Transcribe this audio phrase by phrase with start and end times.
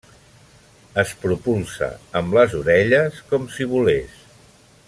[1.01, 1.91] Es propulsa
[2.21, 4.21] amb les orelles com si volés.